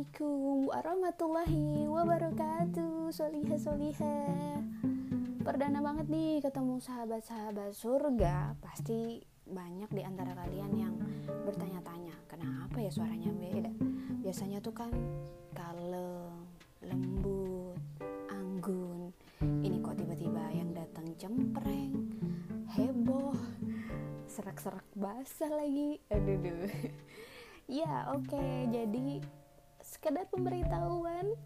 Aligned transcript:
Assalamualaikum 0.00 0.72
warahmatullahi 0.72 1.84
wabarakatuh. 1.84 3.12
Soliha 3.12 3.56
soliha 3.60 4.16
Perdana 5.44 5.84
banget 5.84 6.08
nih 6.08 6.40
ketemu 6.40 6.80
sahabat-sahabat 6.80 7.76
surga. 7.76 8.56
Pasti 8.64 9.20
banyak 9.44 9.92
di 9.92 10.00
antara 10.00 10.32
kalian 10.32 10.72
yang 10.72 10.96
bertanya-tanya 11.44 12.16
Kenapa 12.32 12.80
ya 12.80 12.88
suaranya 12.88 13.28
beda? 13.28 13.68
Biasanya 14.24 14.64
tuh 14.64 14.72
kan 14.72 14.88
kalem, 15.52 16.48
lembut, 16.80 17.76
anggun. 18.32 19.12
Ini 19.44 19.84
kok 19.84 20.00
tiba-tiba 20.00 20.48
yang 20.56 20.72
datang 20.72 21.12
cempreng, 21.20 21.92
heboh 22.72 23.36
Serak-serak 24.32 24.88
basah 24.96 25.52
lagi. 25.52 26.00
Aduh 26.08 26.40
duh 26.40 26.72
ya 27.84 28.16
oke. 28.16 28.32
Okay. 28.32 28.64
jadi 28.72 29.20
sekedar 30.00 30.24
pemberitahuan. 30.32 31.36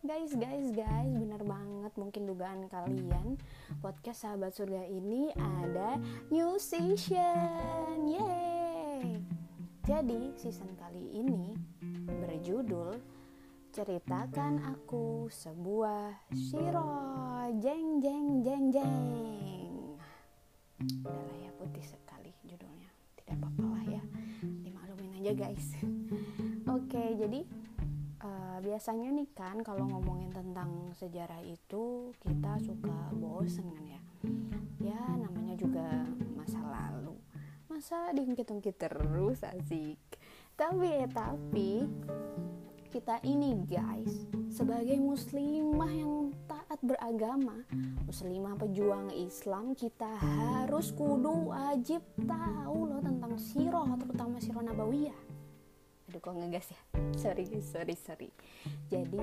Guys 0.00 0.32
guys 0.32 0.72
guys 0.72 1.12
benar 1.12 1.44
banget 1.44 1.92
mungkin 2.00 2.24
dugaan 2.24 2.64
kalian. 2.72 3.36
Podcast 3.84 4.24
sahabat 4.24 4.56
surga 4.56 4.88
ini 4.88 5.28
ada 5.36 6.00
new 6.32 6.56
season. 6.56 8.08
Yeay. 8.08 9.20
Jadi 9.84 10.32
season 10.40 10.72
kali 10.80 11.12
ini 11.12 11.52
berjudul 12.24 12.96
ceritakan 13.68 14.64
aku 14.64 15.28
sebuah 15.28 16.24
siro 16.32 17.04
jeng 17.60 18.00
jeng 18.00 18.40
jeng 18.40 18.64
jeng. 18.72 19.72
Udahlah 21.04 21.36
ya 21.36 21.52
putih 21.60 21.84
sekali 21.84 22.32
judulnya. 22.48 22.88
Tidak 23.20 23.36
apa-apa 23.36 23.64
lah 23.76 23.84
ya. 24.00 24.02
Aja 25.20 25.36
guys. 25.36 25.76
Oke 26.80 27.12
jadi 27.20 27.44
uh, 28.24 28.58
biasanya 28.62 29.08
nih 29.12 29.28
kan 29.32 29.60
kalau 29.64 29.88
ngomongin 29.88 30.32
tentang 30.32 30.92
sejarah 30.96 31.40
itu 31.44 32.14
kita 32.20 32.60
suka 32.64 33.12
bosen 33.16 33.68
kan 33.72 33.84
ya. 33.84 34.00
Ya 34.80 35.02
namanya 35.16 35.56
juga 35.56 36.04
masa 36.36 36.60
lalu. 36.60 37.16
Masa 37.68 38.12
diungkit-ungkit 38.12 38.76
terus 38.76 39.40
asik. 39.44 40.00
Tapi 40.56 41.08
tapi 41.12 41.88
kita 42.90 43.22
ini 43.22 43.54
guys 43.70 44.26
sebagai 44.50 44.98
muslimah 44.98 45.94
yang 45.94 46.34
taat 46.50 46.74
beragama 46.82 47.62
muslimah 48.02 48.58
pejuang 48.58 49.14
Islam 49.14 49.78
kita 49.78 50.10
harus 50.18 50.90
kudu 50.90 51.54
wajib 51.54 52.02
tahu 52.26 52.90
loh 52.90 52.98
tentang 52.98 53.38
siroh 53.38 53.94
terutama 53.94 54.42
siroh 54.42 54.66
nabawiyah 54.66 55.29
aduh 56.10 56.18
kok 56.18 56.34
ngegas 56.34 56.74
ya? 56.74 56.80
Sorry 57.14 57.46
sorry 57.62 57.94
sorry. 57.94 58.28
Jadi 58.90 59.22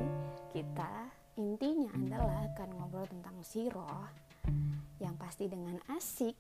kita 0.55 1.11
intinya 1.35 1.91
adalah 1.91 2.47
akan 2.47 2.69
ngobrol 2.80 3.03
tentang 3.11 3.35
siroh 3.43 4.07
yang 5.03 5.19
pasti 5.19 5.52
dengan 5.52 5.75
asik 5.91 6.39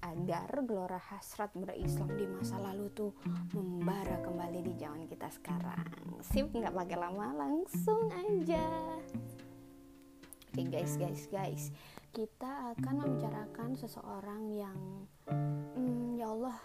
agar 0.00 0.64
gelora 0.64 0.96
hasrat 0.96 1.52
berislam 1.52 2.08
di 2.16 2.24
masa 2.24 2.56
lalu 2.56 2.88
tuh 2.96 3.12
membara 3.52 4.16
kembali 4.24 4.64
di 4.64 4.72
zaman 4.80 5.04
kita 5.04 5.28
sekarang. 5.28 5.84
Sip 6.24 6.48
nggak 6.56 6.72
pakai 6.72 6.96
lama 6.96 7.36
langsung 7.36 8.08
aja. 8.16 8.64
Oke 10.56 10.72
guys 10.72 10.96
guys 10.96 11.28
guys. 11.28 11.68
Kita 12.16 12.72
akan 12.72 12.94
membicarakan 13.04 13.76
seseorang 13.76 14.56
yang 14.56 15.04
hmm, 15.28 16.16
ya 16.16 16.32
Allah 16.32 16.56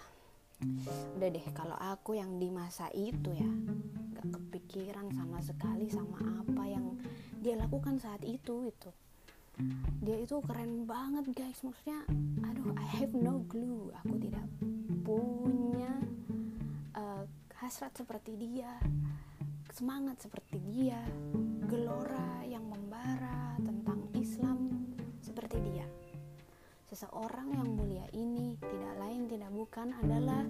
udah 1.17 1.29
deh 1.29 1.47
kalau 1.53 1.77
aku 1.77 2.17
yang 2.17 2.37
di 2.37 2.53
masa 2.53 2.89
itu 2.93 3.33
ya 3.33 3.49
nggak 3.49 4.27
kepikiran 4.37 5.09
sama 5.13 5.41
sekali 5.41 5.89
sama 5.89 6.21
apa 6.45 6.63
yang 6.69 6.97
dia 7.41 7.57
lakukan 7.57 7.97
saat 7.97 8.21
itu 8.21 8.69
itu 8.69 8.91
dia 10.01 10.17
itu 10.17 10.41
keren 10.41 10.89
banget 10.89 11.25
guys. 11.35 11.59
Maksudnya 11.61 12.01
aduh 12.45 12.73
I 12.73 12.87
have 13.01 13.13
no 13.13 13.45
clue. 13.45 13.93
Aku 14.01 14.17
tidak 14.17 14.45
punya 15.05 15.91
uh, 16.97 17.23
hasrat 17.61 17.93
seperti 17.93 18.37
dia 18.39 18.73
semangat 19.71 20.19
seperti 20.19 20.59
dia 20.67 20.99
gelora 21.69 22.43
yang 22.43 22.67
membara 22.67 23.50
seseorang 27.01 27.49
yang 27.57 27.69
mulia 27.73 28.05
ini 28.13 28.53
tidak 28.61 28.93
lain 29.01 29.25
tidak 29.25 29.49
bukan 29.49 29.89
adalah 30.05 30.45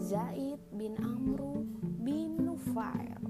Zaid 0.00 0.56
bin 0.72 0.96
Amru 0.96 1.60
bin 2.00 2.40
Nufail 2.40 3.20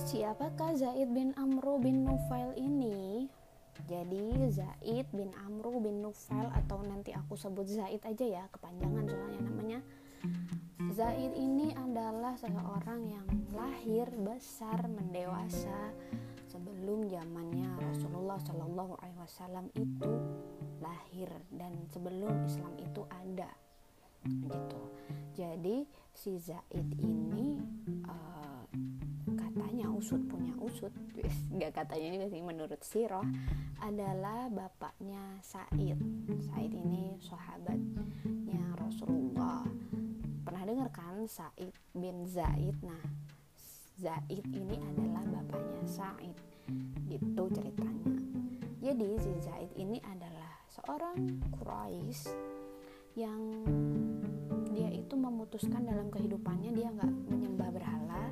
Siapakah 0.00 0.72
Zaid 0.80 1.12
bin 1.12 1.36
Amru 1.36 1.76
bin 1.76 2.08
Nufail 2.08 2.56
ini? 2.56 3.28
Jadi 3.84 4.32
Zaid 4.48 5.04
bin 5.12 5.28
Amru 5.44 5.76
bin 5.84 6.00
Nufail 6.00 6.48
atau 6.56 6.80
nanti 6.88 7.12
aku 7.12 7.36
sebut 7.36 7.68
Zaid 7.68 8.00
aja 8.00 8.24
ya, 8.24 8.44
kepanjangan 8.48 9.04
soalnya 9.12 9.40
namanya. 9.44 9.80
Zaid 10.88 11.36
ini 11.36 11.76
adalah 11.76 12.32
seseorang 12.40 13.12
yang 13.12 13.28
lahir, 13.52 14.08
besar, 14.24 14.88
mendewasa 14.88 15.92
sebelum 16.54 17.10
zamannya 17.10 17.66
Rasulullah 17.82 18.38
Shallallahu 18.38 18.94
Alaihi 19.02 19.18
Wasallam 19.18 19.66
itu 19.74 20.12
lahir 20.78 21.26
dan 21.50 21.74
sebelum 21.90 22.46
Islam 22.46 22.78
itu 22.78 23.02
ada 23.10 23.50
gitu. 24.22 24.82
Jadi 25.34 25.82
si 26.14 26.38
Zaid 26.38 26.94
ini 27.02 27.58
uh, 28.06 28.62
katanya 29.34 29.90
usut 29.90 30.22
punya 30.30 30.54
usut, 30.62 30.94
nggak 31.58 31.74
katanya 31.74 32.22
juga 32.22 32.26
sih 32.30 32.42
menurut 32.46 32.80
Siroh 32.86 33.26
adalah 33.82 34.46
bapaknya 34.46 35.42
Said. 35.42 35.98
Said 36.38 36.70
ini 36.70 37.18
sahabatnya 37.18 38.62
Rasulullah. 38.78 39.66
Pernah 40.46 40.62
dengar 40.62 40.88
kan 40.94 41.26
Said 41.26 41.74
bin 41.90 42.22
Zaid? 42.30 42.78
Nah 42.78 43.23
Zaid 43.94 44.42
ini 44.50 44.74
adalah 44.82 45.22
bapaknya 45.22 45.86
Said 45.86 46.34
gitu 47.06 47.46
ceritanya. 47.54 48.18
Jadi 48.82 49.08
si 49.22 49.30
Zaid 49.38 49.70
ini 49.78 50.02
adalah 50.02 50.50
seorang 50.66 51.38
Quraisy 51.54 52.34
yang 53.14 53.62
dia 54.74 54.90
itu 54.90 55.14
memutuskan 55.14 55.86
dalam 55.86 56.10
kehidupannya 56.10 56.74
dia 56.74 56.90
nggak 56.90 57.12
menyembah 57.30 57.70
berhala 57.70 58.26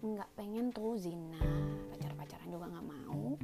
nggak 0.00 0.30
pengen 0.32 0.72
tuh 0.72 0.96
zina 0.96 1.44
pacar-pacaran 1.92 2.48
juga 2.48 2.66
nggak 2.72 2.88
mau. 2.88 3.36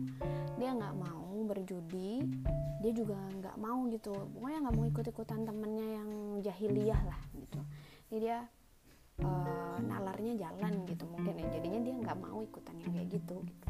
Dia 0.57 0.71
nggak 0.73 0.97
mau 0.97 1.37
berjudi 1.53 2.25
dia 2.81 2.93
juga 2.97 3.21
nggak 3.39 3.57
mau 3.61 3.85
gitu. 3.93 4.17
Pokoknya 4.33 4.59
nggak 4.65 4.75
mau 4.81 4.87
ikut-ikutan 4.89 5.41
temennya 5.45 5.89
yang 6.01 6.11
jahiliyah 6.41 7.03
lah 7.05 7.21
gitu. 7.37 7.61
Jadi 8.09 8.25
dia 8.25 8.41
uh, 9.21 9.79
nalarnya 9.85 10.49
jalan 10.49 10.89
gitu 10.89 11.05
mungkin 11.11 11.37
ya. 11.37 11.47
Jadinya 11.61 11.81
dia 11.85 11.95
nggak 12.01 12.19
mau 12.23 12.41
ikutan 12.41 12.77
yang 12.81 12.91
kayak 12.97 13.09
gitu 13.21 13.37
gitu. 13.45 13.69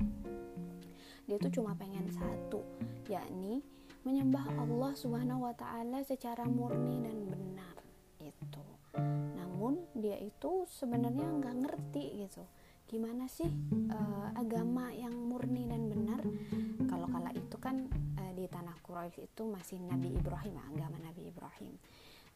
Dia 1.27 1.37
tuh 1.39 1.53
cuma 1.55 1.73
pengen 1.75 2.07
satu 2.11 2.63
yakni 3.11 3.63
menyembah 4.03 4.59
Allah 4.59 4.93
Subhanahu 4.99 5.47
wa 5.47 5.55
taala 5.55 6.03
secara 6.03 6.43
murni 6.47 6.99
dan 7.03 7.17
benar 7.27 7.77
itu. 8.19 8.63
Namun 9.39 9.79
dia 9.95 10.19
itu 10.19 10.67
sebenarnya 10.67 11.27
nggak 11.27 11.57
ngerti 11.67 12.27
gitu. 12.27 12.43
Gimana 12.91 13.25
sih 13.31 13.49
uh, 13.89 14.29
agama 14.37 14.93
yang 14.93 15.15
murni 15.15 15.65
dan 15.65 15.89
benar? 15.89 16.21
Kalau 16.91 17.09
kala 17.09 17.33
itu 17.33 17.57
kan 17.57 17.89
uh, 18.19 18.33
di 18.37 18.45
tanah 18.51 18.77
Quraisy 18.85 19.33
itu 19.33 19.43
masih 19.49 19.81
Nabi 19.81 20.13
Ibrahim 20.13 20.59
agama 20.61 20.99
Nabi 21.01 21.31
Ibrahim 21.31 21.73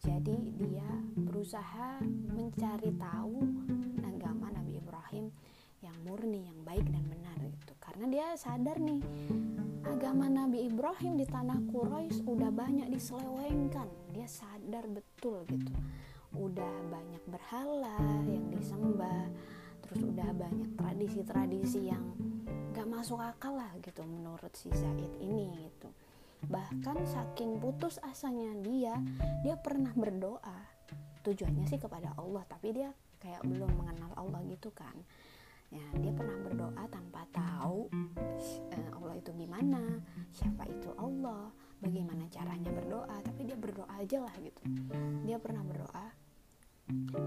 jadi 0.07 0.39
dia 0.63 0.91
berusaha 1.19 1.99
mencari 2.31 2.95
tahu 2.95 3.43
agama 4.07 4.55
Nabi 4.55 4.79
Ibrahim 4.79 5.35
yang 5.83 5.99
murni, 6.07 6.47
yang 6.47 6.63
baik 6.63 6.87
dan 6.87 7.03
benar 7.11 7.35
gitu. 7.43 7.75
Karena 7.83 8.07
dia 8.07 8.27
sadar 8.39 8.79
nih 8.79 9.03
agama 9.83 10.31
Nabi 10.31 10.71
Ibrahim 10.71 11.19
di 11.19 11.27
tanah 11.27 11.59
Quraisy 11.75 12.23
udah 12.23 12.55
banyak 12.55 12.87
diselewengkan. 12.87 13.91
Dia 14.15 14.31
sadar 14.31 14.87
betul 14.87 15.43
gitu. 15.51 15.75
Udah 16.39 16.75
banyak 16.87 17.27
berhala 17.27 17.99
yang 18.31 18.47
disembah, 18.55 19.27
terus 19.83 20.07
udah 20.07 20.31
banyak 20.39 20.71
tradisi-tradisi 20.79 21.91
yang 21.91 22.15
gak 22.71 22.87
masuk 22.87 23.19
akal 23.19 23.59
lah 23.59 23.75
gitu 23.83 24.07
menurut 24.07 24.55
si 24.55 24.71
Zaid 24.71 25.11
ini 25.19 25.49
gitu 25.67 25.89
bahkan 26.47 26.99
saking 27.07 27.59
putus 27.59 27.99
asanya 28.07 28.55
dia 28.63 28.95
dia 29.43 29.57
pernah 29.59 29.91
berdoa. 29.95 30.59
Tujuannya 31.27 31.67
sih 31.67 31.81
kepada 31.83 32.15
Allah 32.19 32.47
tapi 32.47 32.71
dia 32.71 32.95
kayak 33.19 33.43
belum 33.43 33.71
mengenal 33.75 34.15
Allah 34.15 34.41
gitu 34.47 34.71
kan. 34.71 34.95
Ya 35.75 35.83
dia 35.99 36.15
pernah 36.15 36.39
berdoa 36.47 36.83
tanpa 36.87 37.27
tahu 37.35 37.91
uh, 38.71 38.91
Allah 38.95 39.15
itu 39.19 39.35
gimana 39.35 39.83
siapa 40.31 40.63
itu 40.71 40.95
Allah 40.95 41.51
bagaimana 41.83 42.31
caranya 42.31 42.71
berdoa 42.71 43.19
tapi 43.27 43.51
dia 43.51 43.59
berdoa 43.59 43.91
aja 43.99 44.23
lah 44.23 44.35
gitu. 44.39 44.63
Dia 45.27 45.43
pernah 45.43 45.67
berdoa 45.67 46.27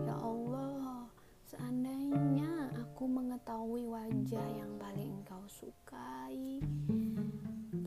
ya 0.07 0.15
Allah 0.15 1.11
seandainya 1.43 2.71
aku 2.79 3.03
mengetahui 3.11 3.83
wajah 3.91 4.47
yang 4.55 4.71
paling 4.79 5.19
engkau 5.19 5.43
sukai 5.51 6.63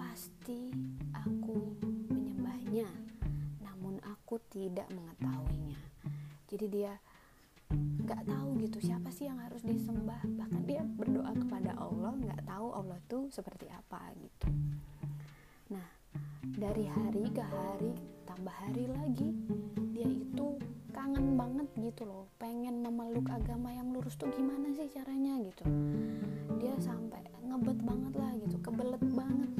pasti 0.02 0.74
aku 1.14 1.78
menyembahnya 2.10 2.90
namun 3.62 4.02
aku 4.02 4.42
tidak 4.50 4.90
mengetahuinya. 4.90 5.78
Jadi 6.50 6.66
dia 6.66 6.98
nggak 7.70 8.26
tahu 8.26 8.58
gitu 8.66 8.82
siapa 8.82 9.14
sih 9.14 9.30
yang 9.30 9.38
harus 9.38 9.62
disembah. 9.62 10.18
Bahkan 10.26 10.66
dia 10.66 10.82
berdoa 10.82 11.30
kepada 11.38 11.78
Allah 11.78 12.18
nggak 12.18 12.42
tahu 12.42 12.74
Allah 12.74 12.98
tuh 13.06 13.30
seperti 13.30 13.70
apa 13.70 14.10
gitu. 14.18 14.50
Nah 15.70 15.86
dari 16.58 16.90
hari 16.90 17.22
ke 17.30 17.44
hari 17.46 17.94
tambah 18.26 18.52
hari 18.58 18.90
lagi 18.90 19.30
dia 19.94 20.10
itu 20.10 20.58
kangen 20.90 21.38
banget 21.38 21.70
gitu 21.78 22.10
loh. 22.10 22.26
Pengen 22.42 22.82
memeluk 22.82 23.30
agama 23.30 23.70
yang 23.70 23.94
lurus 23.94 24.18
tuh 24.18 24.28
gimana 24.34 24.74
sih 24.74 24.90
caranya 24.90 25.38
gitu. 25.46 25.62
Dia 26.58 26.74
sampai 26.82 27.22
ngebet 27.46 27.78
banget 27.86 28.12
lah 28.18 28.32
gitu 28.42 28.56
kebelet 28.58 29.04
banget 29.14 29.50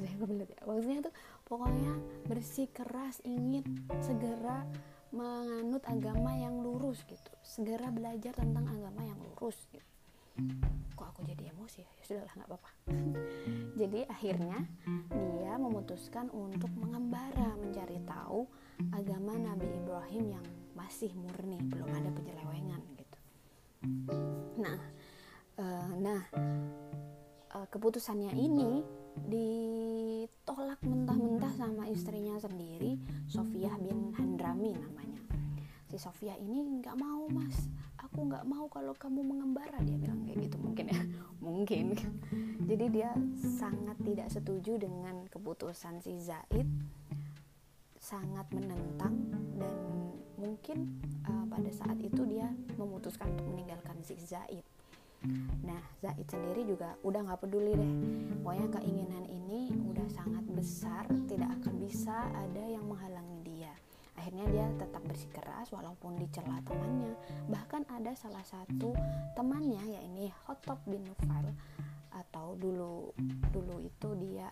kok 0.00 0.08
bahasanya 0.08 0.24
kebelet 0.24 0.48
ya. 0.48 0.60
Maksudnya 0.64 1.00
tuh 1.04 1.14
pokoknya 1.44 1.92
bersih 2.24 2.68
keras 2.72 3.16
ingin 3.28 3.64
segera 4.00 4.64
menganut 5.12 5.84
agama 5.84 6.32
yang 6.40 6.64
lurus 6.64 7.04
gitu. 7.04 7.30
Segera 7.44 7.92
belajar 7.92 8.32
tentang 8.32 8.64
agama 8.64 9.04
yang 9.04 9.20
lurus 9.20 9.60
gitu. 9.68 9.84
Kok 10.96 11.04
aku 11.04 11.20
jadi 11.28 11.52
emosi 11.52 11.84
ya, 11.84 11.90
ya 12.00 12.02
sudahlah 12.06 12.32
nggak 12.32 12.48
apa-apa. 12.48 12.70
Jadi 13.80 14.00
akhirnya 14.08 14.56
dia 15.12 15.52
memutuskan 15.60 16.32
untuk 16.32 16.70
mengembara 16.80 17.60
mencari 17.60 18.00
tahu 18.08 18.48
agama 18.96 19.36
Nabi 19.36 19.68
Ibrahim 19.68 20.40
yang 20.40 20.46
masih 20.72 21.12
murni 21.12 21.60
belum 21.68 21.92
ada 21.92 22.08
penyelewengan 22.08 22.80
gitu. 22.96 23.18
Nah 24.64 24.80
uh, 25.60 25.92
nah 25.98 26.20
uh, 27.52 27.66
keputusannya 27.68 28.32
ini 28.32 28.80
ditolak 29.26 30.80
mentah-mentah 30.82 31.52
sama 31.54 31.86
istrinya 31.90 32.38
sendiri 32.40 32.98
Sofia 33.26 33.74
bin 33.78 34.14
Handrami 34.16 34.74
namanya. 34.74 35.22
Si 35.90 35.98
Sofia 35.98 36.38
ini 36.38 36.80
nggak 36.80 36.96
mau 36.98 37.26
mas. 37.30 37.66
Aku 38.00 38.26
nggak 38.26 38.46
mau 38.46 38.66
kalau 38.70 38.94
kamu 38.94 39.22
mengembara 39.22 39.78
dia 39.82 39.98
bilang 39.98 40.22
kayak 40.26 40.50
gitu 40.50 40.56
mungkin 40.58 40.86
ya. 40.90 41.00
Mungkin. 41.46 41.96
Jadi 42.68 42.86
dia 42.92 43.10
sangat 43.36 43.96
tidak 44.04 44.28
setuju 44.28 44.76
dengan 44.76 45.24
keputusan 45.28 45.98
si 46.04 46.20
Zaid 46.20 46.68
sangat 48.00 48.48
menentang 48.56 49.12
dan 49.60 49.76
mungkin 50.40 50.98
uh, 51.28 51.44
pada 51.52 51.68
saat 51.68 52.00
itu 52.00 52.24
dia 52.24 52.48
memutuskan 52.80 53.28
untuk 53.36 53.52
meninggalkan 53.52 54.00
si 54.00 54.16
Zaid 54.16 54.64
Nah, 55.60 55.82
Zaid 56.00 56.24
sendiri 56.32 56.64
juga 56.64 56.96
udah 57.04 57.20
nggak 57.28 57.40
peduli 57.44 57.76
deh. 57.76 57.92
Pokoknya 58.40 58.80
keinginan 58.80 59.24
ini 59.28 59.68
udah 59.92 60.08
sangat 60.08 60.44
besar, 60.48 61.04
tidak 61.28 61.52
akan 61.60 61.74
bisa 61.76 62.16
ada 62.32 62.64
yang 62.64 62.88
menghalangi 62.88 63.40
dia. 63.44 63.72
Akhirnya 64.16 64.44
dia 64.48 64.66
tetap 64.76 65.00
bersikeras 65.04 65.68
walaupun 65.72 66.16
dicela 66.20 66.60
temannya. 66.64 67.12
Bahkan 67.52 67.88
ada 67.88 68.12
salah 68.16 68.44
satu 68.44 68.96
temannya 69.36 69.80
yakni 69.96 70.32
Hotop 70.48 70.80
bin 70.88 71.04
Nufail 71.04 71.52
atau 72.10 72.58
dulu 72.58 73.14
dulu 73.54 73.76
itu 73.80 74.08
dia 74.18 74.50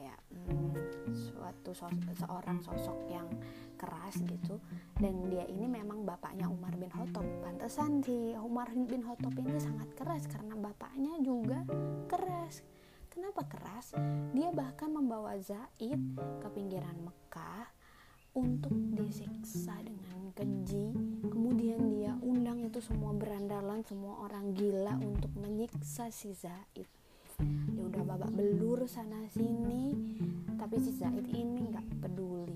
ya 0.00 0.16
hmm, 0.32 0.72
suatu 1.12 1.76
sos 1.76 1.92
seorang 2.16 2.64
sosok 2.64 2.98
yang 3.12 3.28
keras 3.76 4.16
gitu. 4.20 4.60
Dan 4.96 5.28
dia 5.32 5.44
ini 5.48 5.64
memang 5.64 6.04
bapaknya 6.04 6.48
Umar 6.48 6.76
bin 6.76 6.92
Khattab. 6.92 7.24
Pantesan 7.40 8.04
si 8.04 8.36
Umar 8.36 8.68
bin 8.72 9.00
Khattab 9.00 9.32
ini 9.40 9.56
sangat 9.56 9.92
keras 9.96 10.24
karena 10.28 10.56
bapaknya 10.56 11.16
juga 11.20 11.64
keras. 12.08 12.60
Kenapa 13.10 13.42
keras? 13.48 13.96
Dia 14.36 14.54
bahkan 14.54 14.92
membawa 14.92 15.34
Zaid 15.40 15.98
ke 16.16 16.48
pinggiran 16.52 16.94
Mekah 17.02 17.66
untuk 18.38 18.70
disiksa 18.94 19.74
dengan 19.82 20.30
keji. 20.30 20.94
Kemudian 21.26 21.90
dia 21.90 22.14
undang 22.22 22.62
itu 22.62 22.78
semua 22.78 23.10
berandalan 23.10 23.82
semua 23.82 24.22
orang 24.22 24.54
gila 24.54 24.94
untuk 25.02 25.34
menyiksa 25.34 26.14
si 26.14 26.30
Zaid 26.36 26.99
udah 27.90 28.06
babak 28.06 28.30
belur 28.38 28.86
sana 28.86 29.26
sini. 29.34 29.98
Tapi 30.54 30.78
si 30.78 30.94
Zaid 30.94 31.26
ini 31.26 31.74
nggak 31.74 31.98
peduli. 31.98 32.54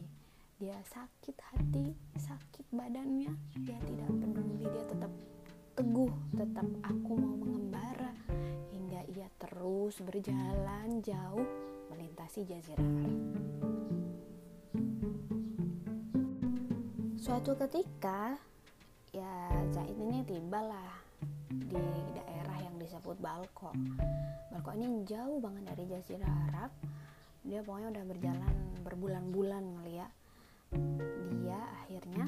Dia 0.62 0.78
sakit 0.86 1.36
hati 1.50 1.90
sakit 2.14 2.70
badannya. 2.70 3.34
Dia 3.66 3.78
tidak 3.82 4.10
peduli 4.14 4.62
dia 4.62 4.84
tetap 4.86 5.10
teguh 5.74 6.14
tetap 6.38 6.68
aku 6.86 7.12
mau 7.18 7.34
mengembara 7.34 8.14
hingga 8.70 9.02
ia 9.10 9.26
terus 9.42 9.98
berjalan 9.98 11.02
jauh 11.02 11.46
melintasi 11.90 12.46
jazirah. 12.46 12.86
Arab 12.86 13.34
suatu 17.18 17.58
ketika 17.66 18.38
ya 19.10 19.50
Zaid 19.74 19.98
ini 19.98 20.22
tibalah 20.22 21.02
di 21.50 21.74
daerah 22.14 22.33
disebut 22.84 23.16
Balko 23.16 23.72
Balko 24.52 24.70
ini 24.76 25.02
jauh 25.08 25.42
banget 25.42 25.72
dari 25.72 25.84
Jazirah 25.90 26.30
Arab. 26.52 26.70
Dia 27.44 27.60
pokoknya 27.60 27.90
udah 27.90 28.04
berjalan 28.06 28.54
berbulan-bulan 28.86 29.64
ngeliat 29.80 30.12
dia 31.44 31.60
akhirnya 31.84 32.26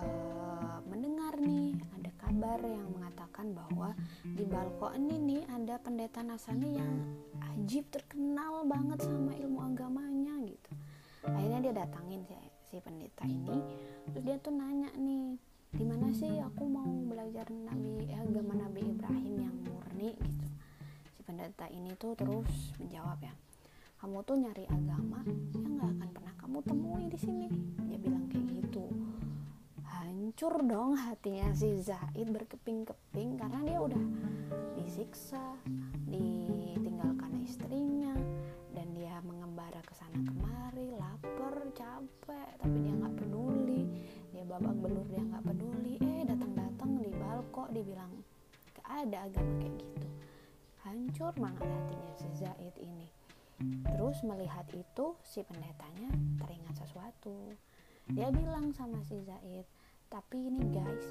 uh, 0.00 0.78
mendengar 0.84 1.32
nih 1.40 1.72
ada 1.96 2.10
kabar 2.20 2.58
yang 2.60 2.88
mengatakan 2.92 3.56
bahwa 3.56 3.96
di 4.24 4.44
Balko 4.44 4.92
ini 4.96 5.16
nih 5.16 5.42
ada 5.48 5.80
pendeta 5.80 6.20
Nasrani 6.20 6.76
yang 6.76 6.92
ajib 7.56 7.88
terkenal 7.88 8.68
banget 8.68 9.00
sama 9.04 9.32
ilmu 9.36 9.64
agamanya 9.64 10.34
gitu. 10.44 10.70
Akhirnya 11.24 11.60
dia 11.60 11.74
datangin 11.84 12.20
si, 12.24 12.36
si 12.68 12.76
pendeta 12.80 13.24
ini. 13.24 13.60
Terus 14.12 14.24
dia 14.24 14.36
tuh 14.40 14.52
nanya 14.52 14.90
nih 14.96 15.38
gimana 15.70 16.10
sih 16.10 16.42
aku 16.42 16.66
mau 16.66 16.90
belajar 17.06 17.46
nabi 17.46 18.10
eh, 18.10 18.18
agama 18.18 18.58
nabi 18.58 18.90
Ibrahim 18.90 19.34
yang 19.38 19.56
murni 20.00 20.16
gitu. 20.16 20.48
Si 21.12 21.20
pendeta 21.20 21.68
ini 21.68 21.92
tuh 22.00 22.16
terus 22.16 22.72
menjawab 22.80 23.20
ya 23.20 23.34
kamu 24.00 24.24
tuh 24.24 24.36
nyari 24.40 24.64
agama 24.64 25.20
yang 25.52 25.76
nggak 25.76 25.90
akan 25.92 26.08
pernah 26.16 26.34
kamu 26.40 26.58
temui 26.64 27.04
di 27.12 27.18
sini. 27.20 27.48
Dia 27.84 27.98
bilang 28.00 28.24
kayak 28.32 28.48
gitu. 28.48 28.88
Hancur 29.84 30.64
dong 30.64 30.96
hatinya 30.96 31.52
si 31.52 31.76
Zaid 31.84 32.32
berkeping-keping 32.32 33.36
karena 33.36 33.60
dia 33.60 33.76
udah 33.76 34.04
disiksa 34.80 35.60
ditinggalkan 36.08 37.44
istrinya 37.44 38.16
dan 38.72 38.88
dia 38.96 39.20
mengembara 39.20 39.84
ke 39.84 39.92
sana 39.92 40.16
kemari 40.16 40.96
lapar 40.96 41.60
capek 41.76 42.56
tapi 42.56 42.76
dia 42.80 42.94
nggak 42.96 43.14
peduli. 43.20 43.84
Dia 44.32 44.48
babak 44.48 44.80
belur 44.80 45.04
dia 45.12 45.20
nggak 45.20 45.44
peduli. 45.44 46.00
Eh 46.00 46.24
datang-datang 46.24 47.04
di 47.04 47.12
balkon 47.12 47.68
dibilang 47.76 48.29
ada 48.90 49.30
agama 49.30 49.52
kayak 49.62 49.78
gitu. 49.78 50.08
Hancur 50.82 51.32
banget 51.38 51.68
hatinya 51.68 52.12
si 52.18 52.28
Zaid 52.34 52.74
ini. 52.82 53.08
Terus 53.86 54.24
melihat 54.26 54.66
itu 54.72 55.14
si 55.22 55.44
pendetanya 55.46 56.10
teringat 56.42 56.74
sesuatu. 56.80 57.54
Dia 58.10 58.32
bilang 58.34 58.74
sama 58.74 58.98
si 59.06 59.20
Zaid 59.22 59.66
tapi 60.10 60.50
ini 60.50 60.74
guys 60.74 61.06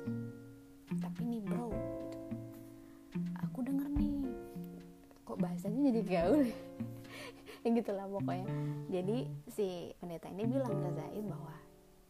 tapi 1.00 1.24
ini 1.24 1.40
bro 1.40 1.72
gitu. 1.72 2.20
aku 3.40 3.64
denger 3.64 3.88
nih 3.96 4.28
kok 5.24 5.40
bahasanya 5.40 5.80
jadi 5.88 6.02
gaul 6.04 6.42
ya? 6.44 6.60
Gitulah 7.80 8.08
pokoknya. 8.10 8.50
Jadi 8.90 9.18
si 9.48 9.94
pendeta 10.02 10.28
ini 10.34 10.44
bilang 10.50 10.74
ke 10.74 10.90
Zaid 10.96 11.24
bahwa 11.30 11.56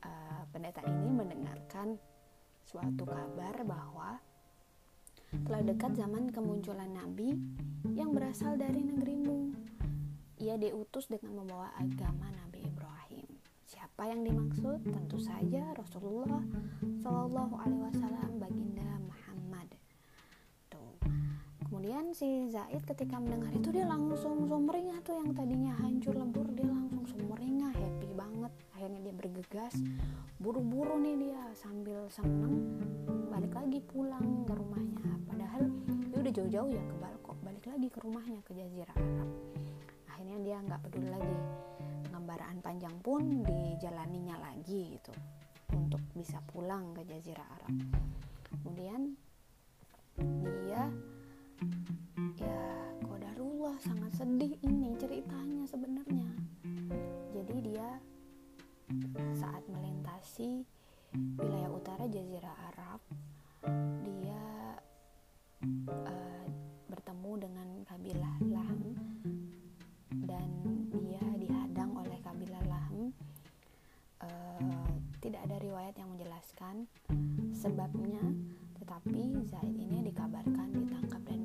uh, 0.07 0.41
pendeta 0.55 0.81
ini 0.87 1.09
mendengarkan 1.11 1.99
suatu 2.63 3.03
kabar 3.03 3.59
bahwa 3.67 4.21
telah 5.45 5.61
dekat 5.61 5.93
zaman 5.93 6.33
kemunculan 6.33 6.89
nabi 6.89 7.37
yang 7.93 8.13
berasal 8.13 8.57
dari 8.57 8.81
negerimu. 8.81 9.53
Ia 10.39 10.55
diutus 10.55 11.11
dengan 11.11 11.43
membawa 11.43 11.69
agama 11.75 12.31
Nabi 12.31 12.63
Ibrahim. 12.63 13.27
Siapa 13.67 14.07
yang 14.07 14.23
dimaksud? 14.23 14.87
Tentu 14.87 15.19
saja 15.19 15.75
Rasulullah 15.75 16.39
Shallallahu 17.03 17.59
Alaihi 17.59 17.83
Wasallam 17.91 18.39
baginda 18.39 18.87
Muhammad. 19.03 19.67
Tuh. 20.71 20.95
Kemudian 21.67 22.15
si 22.15 22.47
Zaid 22.49 22.87
ketika 22.87 23.19
mendengar 23.19 23.51
itu 23.51 23.69
dia 23.69 23.85
langsung 23.85 24.47
sumringah 24.47 25.03
tuh 25.03 25.19
yang 25.19 25.35
tadinya 25.35 25.75
hancur 25.77 26.15
lebur 26.15 26.47
dia 26.55 26.71
langsung 26.71 27.03
sumringah 27.03 27.75
happy 27.75 28.08
akhirnya 28.79 29.11
dia 29.11 29.15
bergegas 29.19 29.75
buru-buru 30.39 31.03
nih 31.03 31.19
dia 31.19 31.43
sambil 31.51 32.07
seneng 32.07 32.79
balik 33.27 33.51
lagi 33.51 33.83
pulang 33.83 34.47
ke 34.47 34.55
rumahnya. 34.55 35.19
Padahal 35.27 35.67
dia 36.07 36.17
udah 36.23 36.31
jauh-jauh 36.31 36.71
ya 36.71 36.79
ke 36.87 36.95
Balkok 36.95 37.35
balik 37.43 37.67
lagi 37.67 37.91
ke 37.91 37.99
rumahnya 37.99 38.39
ke 38.47 38.55
Jazirah 38.55 38.95
Arab. 38.95 39.29
Akhirnya 40.07 40.37
dia 40.39 40.57
nggak 40.63 40.79
peduli 40.79 41.11
lagi 41.11 41.35
pengembaraan 42.07 42.63
panjang 42.63 42.95
pun 43.03 43.43
dijalaninya 43.43 44.39
lagi 44.39 44.95
gitu 44.95 45.11
untuk 45.75 45.99
bisa 46.15 46.39
pulang 46.47 46.95
ke 46.95 47.03
Jazirah 47.03 47.47
Arab. 47.59 47.75
Kemudian 48.47 49.11
dia 50.39 50.87
ya 52.39 52.63
kodarullah 53.03 53.75
sangat 53.83 54.23
sedih 54.23 54.55
ini 54.63 54.95
ceritanya 54.95 55.67
sebenarnya 55.67 56.28
saat 59.37 59.61
melintasi 59.69 60.65
wilayah 61.37 61.69
utara 61.69 62.05
Jazirah 62.09 62.57
Arab 62.73 63.01
dia 64.01 64.45
uh, 65.85 66.45
bertemu 66.89 67.31
dengan 67.37 67.67
kabilah 67.85 68.35
Lahm 68.49 68.81
dan 70.25 70.49
dia 70.89 71.21
dihadang 71.37 71.93
oleh 72.01 72.17
kabilah 72.25 72.63
Lahm. 72.65 73.13
Uh, 74.19 74.91
tidak 75.23 75.47
ada 75.47 75.61
riwayat 75.63 75.95
yang 75.95 76.09
menjelaskan 76.11 76.89
sebabnya 77.53 78.23
tetapi 78.81 79.37
Zaid 79.47 79.75
ini 79.77 80.11
dikabarkan 80.11 80.75
ditangkap 80.75 81.21
dan 81.29 81.38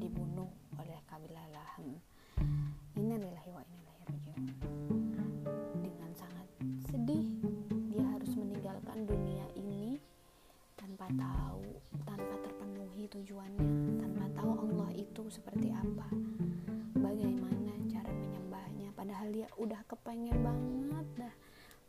padahal 19.25 19.41
dia 19.41 19.49
udah 19.57 19.81
kepengen 19.89 20.37
banget 20.45 21.09
dah 21.17 21.35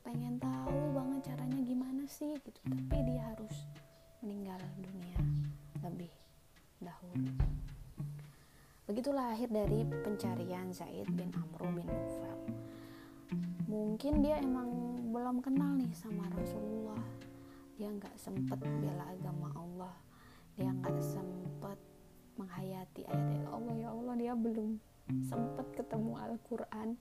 pengen 0.08 0.40
tahu 0.40 0.80
banget 0.96 1.20
caranya 1.28 1.60
gimana 1.68 2.04
sih 2.08 2.32
gitu 2.40 2.60
tapi 2.64 2.96
dia 3.04 3.28
harus 3.28 3.56
meninggal 4.24 4.56
dunia 4.80 5.20
lebih 5.84 6.08
dahulu. 6.80 7.36
Begitulah 8.88 9.36
akhir 9.36 9.52
dari 9.52 9.84
pencarian 9.84 10.72
Zaid 10.72 11.12
bin 11.12 11.28
Amru 11.36 11.76
bin 11.76 11.84
Nufel. 11.84 12.40
Mungkin 13.68 14.24
dia 14.24 14.40
emang 14.40 14.96
belum 15.12 15.44
kenal 15.44 15.76
nih 15.76 15.92
sama 15.92 16.32
Rasulullah. 16.40 17.04
Dia 17.76 17.92
nggak 17.92 18.16
sempet 18.16 18.64
bela 18.64 19.12
agama 19.12 19.52
Allah. 19.60 19.96
Dia 20.56 20.72
nggak 20.72 21.04
sempet 21.04 21.76
menghayati 22.40 23.04
ayat-ayat 23.12 23.48
Allah 23.52 23.76
ya 23.76 23.92
Allah 23.92 24.16
dia 24.16 24.32
belum 24.40 24.80
sempet 25.28 25.68
ketemu 25.76 26.16
Al-Quran 26.16 26.96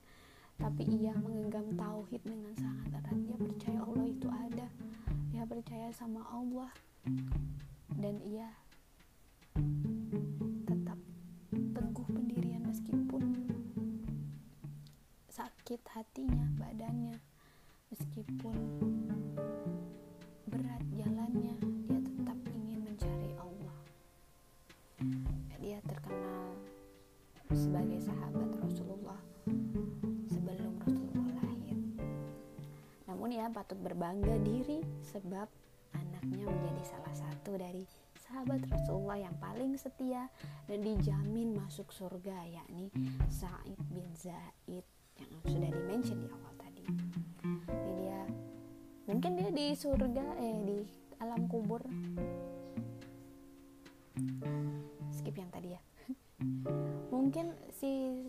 tapi 0.55 0.87
ia 0.87 1.11
menggenggam 1.19 1.75
tauhid 1.75 2.21
dengan 2.23 2.53
sangat 2.55 2.89
erat. 2.95 3.17
Dia 3.27 3.37
percaya 3.37 3.79
Allah 3.83 4.05
itu 4.07 4.27
ada. 4.31 4.67
Dia 5.31 5.43
percaya 5.43 5.87
sama 5.91 6.21
Allah. 6.31 6.71
Dan 7.95 8.17
ia 8.23 8.49
tetap 10.65 10.99
teguh 11.51 12.07
pendirian 12.09 12.63
meskipun 12.65 13.23
sakit 15.29 15.81
hatinya, 15.91 16.45
badannya, 16.57 17.19
meskipun 17.93 18.57
berat 20.49 20.83
jalannya, 20.95 21.55
dia 21.87 21.99
tetap 21.99 22.39
ingin 22.55 22.79
mencari 22.83 23.31
Allah. 23.37 23.77
Dia 25.61 25.77
terkenal 25.85 26.57
sebagai 27.53 28.01
sahabat 28.01 28.49
Rasulullah 28.59 29.04
Patut 33.53 33.77
berbangga 33.79 34.35
diri 34.41 34.81
sebab 35.05 35.47
anaknya 35.93 36.45
menjadi 36.49 36.83
salah 36.85 37.13
satu 37.13 37.55
dari 37.55 37.85
sahabat 38.25 38.65
Rasulullah 38.67 39.21
yang 39.21 39.35
paling 39.37 39.77
setia 39.77 40.27
dan 40.65 40.81
dijamin 40.81 41.53
masuk 41.53 41.93
surga 41.93 42.35
yakni 42.49 42.89
Sa'id 43.29 43.77
bin 43.93 44.09
Zaid 44.17 44.85
yang 45.15 45.31
sudah 45.47 45.69
dimention 45.71 46.17
di 46.25 46.27
awal 46.27 46.53
tadi. 46.59 46.85
Jadi 47.69 47.91
dia. 48.01 48.21
Mungkin 49.05 49.31
dia 49.37 49.49
di 49.53 49.67
surga 49.77 50.25
eh 50.41 50.57
di 50.65 50.79
alam 51.21 51.47
kubur. 51.47 51.85
Skip 55.15 55.35
yang 55.37 55.51
tadi 55.53 55.77
ya. 55.77 55.81
Mungkin 57.15 57.55
si 57.71 58.19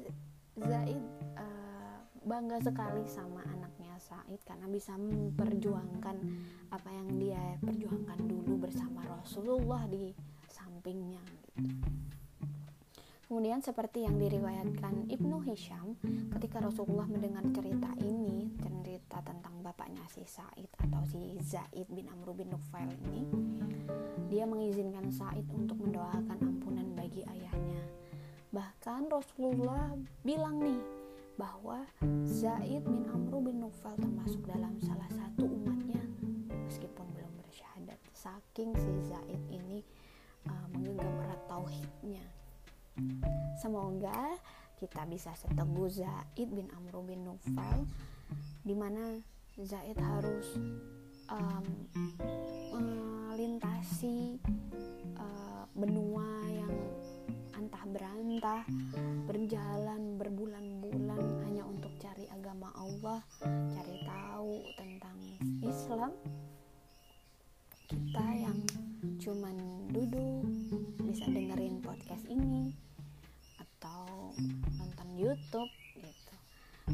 Zaid 0.57 1.03
uh, 1.37 1.76
bangga 2.27 2.59
sekali 2.59 3.07
sama 3.07 3.41
anaknya 3.47 3.95
Said 4.03 4.43
karena 4.43 4.67
bisa 4.67 4.99
memperjuangkan 4.99 6.17
apa 6.75 6.91
yang 6.91 7.09
dia 7.23 7.55
perjuangkan 7.63 8.19
dulu 8.27 8.67
bersama 8.67 9.07
Rasulullah 9.07 9.87
di 9.87 10.11
sampingnya 10.51 11.23
gitu. 11.23 11.63
Kemudian 13.27 13.59
seperti 13.59 14.07
yang 14.07 14.19
diriwayatkan 14.19 15.11
Ibnu 15.11 15.43
Hisham 15.47 15.99
ketika 16.39 16.63
Rasulullah 16.63 17.11
mendengar 17.11 17.43
cerita 17.51 17.91
ini, 17.99 18.55
cerita 19.07 19.23
tentang 19.33 19.63
bapaknya 19.63 20.03
si 20.11 20.27
Said 20.27 20.67
atau 20.83 21.03
si 21.07 21.39
Zaid 21.41 21.87
bin 21.89 22.11
Amr 22.11 22.35
bin 22.35 22.51
Nufail 22.51 22.91
ini, 23.07 23.23
dia 24.27 24.43
mengizinkan 24.43 25.09
Said 25.15 25.47
untuk 25.55 25.79
mendoakan 25.79 26.39
ampunan 26.43 26.91
bagi 26.99 27.23
ayahnya. 27.23 27.83
Bahkan 28.51 29.07
Rasulullah 29.07 29.95
bilang 30.27 30.59
nih 30.59 31.06
bahwa 31.37 31.85
Zaid 32.25 32.85
bin 32.85 33.05
Amr 33.13 33.41
bin 33.45 33.61
Nufail 33.61 33.97
termasuk 34.01 34.41
dalam 34.49 34.77
salah 34.81 35.09
satu 35.13 35.45
umatnya 35.45 36.01
meskipun 36.69 37.07
belum 37.13 37.33
bersyahadat. 37.45 38.01
Saking 38.17 38.73
si 38.77 38.93
Zaid 39.05 39.41
ini 39.53 39.85
uh, 40.49 40.67
menggenggam 40.73 41.13
erat 41.29 41.41
tauhidnya 41.47 42.25
Semoga 43.61 44.41
kita 44.81 45.05
bisa 45.09 45.33
seteguh 45.37 45.89
Zaid 45.89 46.49
bin 46.49 46.69
Amr 46.73 47.05
bin 47.05 47.29
Nufail 47.29 47.85
di 48.65 48.73
mana 48.73 49.21
Zaid 49.61 49.97
harus 50.01 50.57
um, 51.29 51.65
melintasi 52.73 54.41
uh, 55.17 55.65
benua 55.77 56.29
yang 56.49 56.73
antah 57.57 57.85
berantah 57.89 58.65
berjalan 59.29 60.17
berbulan-bulan 60.17 61.06
agama 62.47 62.71
Allah 62.79 63.21
cari 63.75 64.07
tahu 64.07 64.63
tentang 64.79 65.19
Islam. 65.67 66.15
Kita 67.91 68.23
yang 68.39 68.63
cuman 69.19 69.59
duduk 69.91 70.47
bisa 71.03 71.27
dengerin 71.27 71.83
podcast 71.83 72.23
ini 72.31 72.71
atau 73.59 74.31
nonton 74.79 75.09
YouTube 75.19 75.67
gitu. 75.99 76.35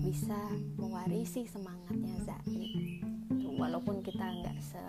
Bisa 0.00 0.40
mewarisi 0.80 1.44
semangatnya 1.44 2.16
Zaid. 2.24 3.04
Walaupun 3.44 4.00
kita 4.00 4.24
nggak 4.24 4.56
se 4.56 4.80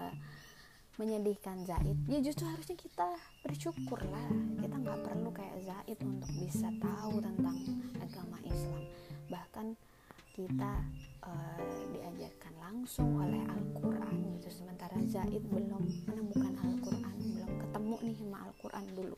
menyedihkan 0.96 1.60
Zaid 1.67 2.00
ya 2.08 2.24
justru 2.24 2.48
harusnya 2.48 2.79
kita 2.79 3.20
bersyukur 3.43 4.00
lah. 4.00 4.32
Kita 4.63 4.79
nggak 4.79 5.12
perlu 5.12 5.27
kayak 5.36 5.60
Zaid 5.60 6.00
untuk 6.08 6.32
bisa 6.39 6.72
tahu 6.79 7.20
tentang 7.20 7.60
agama 8.00 8.39
Islam. 8.48 8.84
Bahkan 9.27 9.91
kita 10.34 10.82
uh, 11.22 11.62
diajarkan 11.94 12.54
langsung 12.58 13.22
oleh 13.22 13.46
Al-Quran 13.46 14.34
gitu. 14.34 14.50
Sementara 14.50 14.98
Zaid 15.06 15.46
belum 15.46 15.86
menemukan 16.10 16.58
Al-Quran 16.58 17.16
belum 17.22 17.52
ketemu 17.62 17.96
nih 18.02 18.16
sama 18.18 18.38
Al-Quran 18.50 18.86
dulu. 18.98 19.18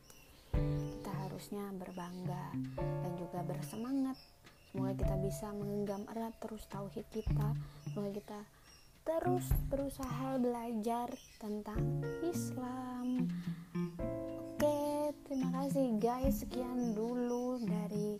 Kita 0.51 1.11
harusnya 1.23 1.65
berbangga 1.79 2.45
dan 2.75 3.11
juga 3.15 3.39
bersemangat. 3.47 4.19
Semoga 4.71 4.91
kita 4.99 5.15
bisa 5.23 5.47
menggenggam 5.55 6.03
erat 6.11 6.35
terus 6.43 6.67
tauhid 6.67 7.07
kita. 7.15 7.47
Semoga 7.87 8.11
kita 8.11 8.39
terus 9.07 9.47
berusaha 9.71 10.35
belajar 10.35 11.07
tentang 11.39 12.03
Islam. 12.27 13.31
Oke 14.51 15.15
terima 15.31 15.63
kasih 15.63 15.95
guys. 15.95 16.43
Sekian 16.43 16.91
dulu 16.91 17.63
dari 17.63 18.19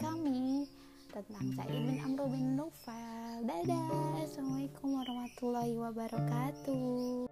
kami 0.00 0.77
tentang 1.18 1.50
Sa'id 1.58 1.82
bin 1.82 1.98
Amr 1.98 2.30
bin 2.30 2.54
Nufail 2.54 3.42
dadah. 3.42 4.22
Assalamualaikum 4.22 5.02
warahmatullahi 5.02 5.74
wabarakatuh 5.74 7.26